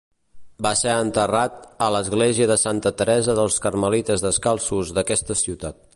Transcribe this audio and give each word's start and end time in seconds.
Va 0.65 0.69
ser 0.79 0.93
enterrat 1.01 1.59
a 1.87 1.91
l'església 1.95 2.47
de 2.53 2.57
Santa 2.63 2.95
Teresa 3.03 3.37
dels 3.41 3.61
carmelites 3.67 4.25
descalços 4.29 4.95
d'aquesta 4.99 5.39
ciutat. 5.45 5.87